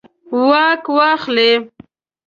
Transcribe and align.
واک 0.47 0.83
واخلي. 0.97 1.51